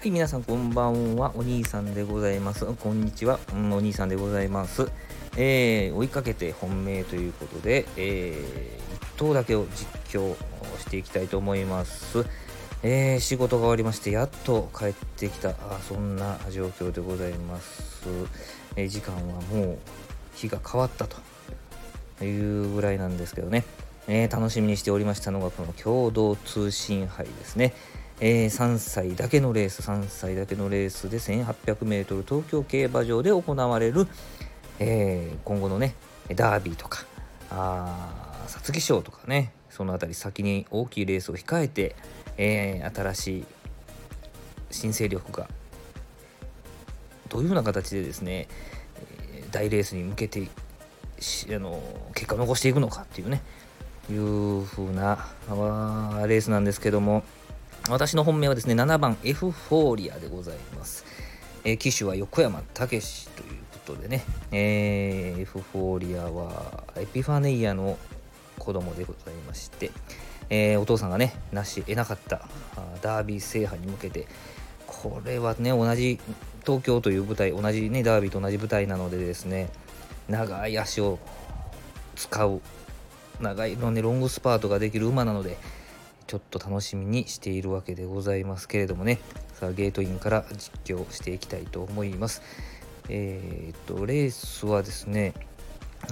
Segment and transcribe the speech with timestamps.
[0.00, 1.30] はい、皆さんこんばんは。
[1.36, 2.64] お兄さんでございます。
[2.64, 3.38] こんにちは。
[3.52, 4.90] うん、お兄さんでございます。
[5.36, 10.34] えー、追いかけて本命ということで、えー、1頭だけを実況
[10.78, 12.24] していきたいと思います。
[12.82, 18.02] えー、仕事が終わりまして、やっと帰ってきた、あそんな状況でございます。
[18.76, 19.20] えー、時間は
[19.52, 19.78] もう
[20.34, 23.66] 日が変わったというぐらいなんですけどね、
[24.08, 27.74] えー、楽しみにしておりましたのが、この共同通信杯ですね。
[28.22, 34.06] えー、3歳だけのレース、3歳だけのレースで 1800m 東京競馬場で行われる、
[34.78, 35.94] えー、今後のね、
[36.34, 37.06] ダービーとか、
[38.46, 41.96] 皐月賞とかね、その辺り先に大きいレースを控えて、
[42.36, 43.44] えー、新しい
[44.70, 45.48] 新勢力が
[47.30, 48.48] どういうふうな形でですね、
[49.50, 51.80] 大レースに向けてあの
[52.14, 53.40] 結果を残していくのかっていうね、
[54.10, 55.24] いう風な
[56.26, 57.22] レースなんですけども、
[57.90, 61.04] 私の本命はですね、7番エフフォーリアでございます。
[61.64, 63.48] えー、騎手は横山武史という
[63.84, 67.98] ことでね、え、エフフォーリアはエピファネイアの
[68.60, 69.90] 子供でございまして、
[70.50, 72.42] えー、お父さんがね、なし得なかった
[73.02, 74.28] ダービー制覇に向けて、
[74.86, 76.20] これはね、同じ
[76.64, 79.68] 東京という舞台、同じね、ダービーと同じ舞台なのでですね、
[80.28, 81.18] 長い足を
[82.14, 82.60] 使う、
[83.40, 85.58] 長いのね、ロングスパートができる馬なので、
[86.30, 89.18] ちょっと楽しみにしているわけでございますけれどもね。
[89.52, 92.40] さあゲートインから実況していきたいと思います。
[93.08, 95.34] えー、っとレースはですね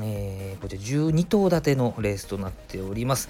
[0.02, 3.28] えー、こちら12頭立てのレースとなっております。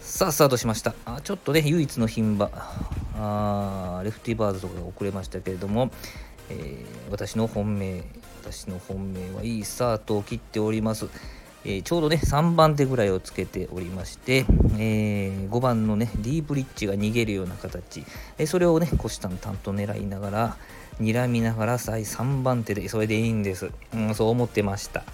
[0.00, 0.92] さあスタートしました。
[1.04, 2.50] あちょっとね唯一の牝馬。
[3.14, 5.92] あレフティバーズとかが遅れましたけれども、
[6.50, 8.02] えー、私の本命
[8.42, 11.06] 私の本命はいいスタートを切っております。
[11.64, 14.44] えー、ちょうどね3番手ぐらいをつけておりまして、
[14.78, 18.04] えー、5番のねディープリッチが逃げるような形、
[18.38, 20.56] えー、それをね虎視眈々と狙いながら
[21.00, 25.04] 睨みながら最3番手でそれでいいんです、うん、そう思ってました、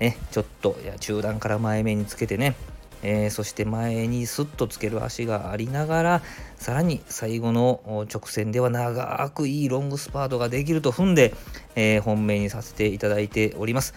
[0.00, 2.54] ね、ちょっといや中段から前目につけてね。
[3.02, 6.22] えー、そして前にスッとつける足がありながら
[6.56, 11.34] さらに最後の直線では長くいいロングスパートができると踏んで、
[11.76, 13.94] えー、本命にさせていただいております。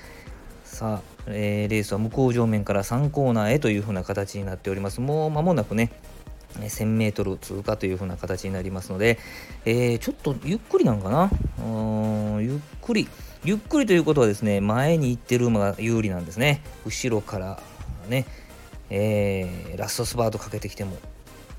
[0.73, 5.01] さあ、えー、レースは向こう上面から3コーナーへという風な形になっております。
[5.01, 5.91] もう間もなくね、
[6.55, 9.19] 1000メートル通過という風な形になりますので、
[9.65, 11.29] えー、ちょっとゆっくりなんかな
[12.41, 13.07] ゆっくり、
[13.45, 16.63] ゆっくりということはですね、前に行ってる馬が有利なんですね。
[16.87, 17.61] 後ろから
[18.09, 18.25] ね、
[18.89, 20.97] えー、ラストスパートかけてきても、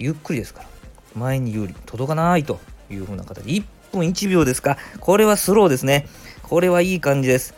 [0.00, 0.68] ゆっくりですから、
[1.14, 2.58] 前に有利、届かないと
[2.90, 3.44] いう風な形。
[3.44, 4.76] 1分1秒ですか。
[4.98, 6.08] これはスローですね。
[6.42, 7.54] これはいい感じです。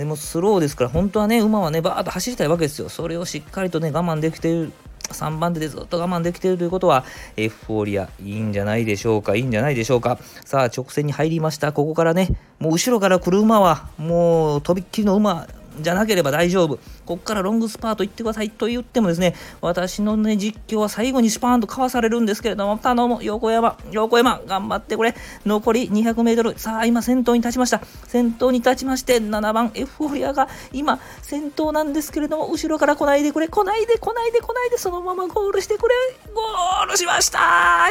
[0.00, 2.88] でもスローですから、本当はね、馬はね、バーッと走りたいわけですよ。
[2.88, 4.72] それをしっかりとね、我慢できている。
[5.10, 7.04] 3番手でずっと我慢できているということは、
[7.36, 10.18] エフフォーリア、いいんじゃないでしょうか、いいんじゃないでしょうか。
[10.46, 11.72] さあ、直線に入りました。
[11.72, 15.46] ここからね、もう後ろから来る馬は、もうとびっきりの馬
[15.78, 16.78] じゃなければ大丈夫。
[17.06, 25.14] こっからロングスパート行ってくださいと言ってもですね、私のね、実況は最後にスパーンとかわされるんですけれども、頼む、横山、横山、頑張ってくれ。
[25.46, 26.58] 残り200メートル。
[26.58, 27.80] さあ、今先頭に立ちました。
[28.06, 35.94] 先頭に立ちまして、7番エフフォリアが今先頭なんですけれども、後ろから来ないでくれ、来ないで、来ないで、来ないで、そのままゴールしてくれ。
[36.34, 37.38] ゴールしました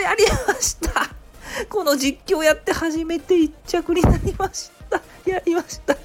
[0.02, 1.10] やりました
[1.70, 5.02] この実況やって初めて1着になりました。
[5.30, 5.98] やりました。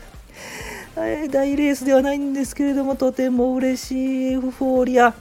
[0.95, 5.13] 大レースではないんですけれども、とても嬉しいエフフォーリア。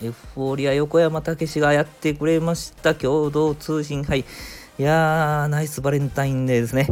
[0.00, 2.94] エフフォーリア横山武史がやってくれました。
[2.94, 4.20] 共同通信杯。
[4.20, 4.24] い
[4.78, 6.88] やー、ナイスバレンタインデーですね。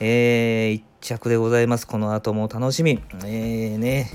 [0.00, 1.86] えー、1着でございます。
[1.86, 2.98] この後も楽しみ。
[3.24, 4.10] えーね、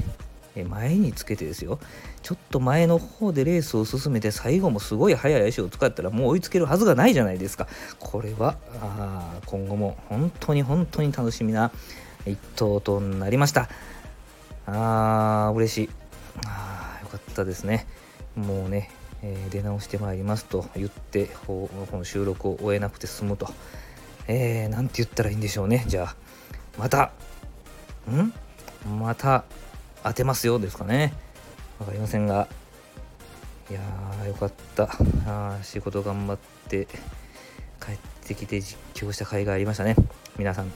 [0.67, 1.77] 前につけてですよ。
[2.23, 7.67] ちょっと前の方でレースを進めて最後もすごい速い足を使ったらもう追いつけるはずがないじゃないですか。
[7.99, 11.71] これはあ今後も本当に本当に楽しみな
[12.25, 13.69] 1等となりました。
[14.67, 15.89] あー嬉しい。
[16.45, 17.87] あーよかったですね。
[18.35, 18.89] もうね、
[19.21, 23.47] えー、出直してまいりますと言ってこの収録を終えなくて済むと。
[24.27, 25.85] えー、なんて言ったらいいんでしょうね。
[25.87, 26.15] じゃあ
[26.77, 27.11] また
[28.09, 28.33] ん？
[28.99, 29.45] また
[30.03, 31.13] 当てますよですかね。
[31.79, 32.47] わかりませんが。
[33.69, 34.89] いやーよかった。
[35.27, 36.37] あ仕事頑張っ
[36.67, 36.87] て
[37.83, 39.95] 帰ってきて実況した甲斐がありましたね。
[40.37, 40.71] 皆さん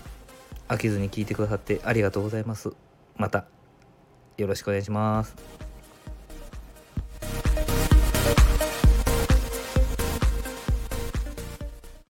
[0.70, 2.72] 飽きずに聞いてくださってありがとうございます。
[3.18, 3.46] また
[4.38, 5.69] よろしくお願いします。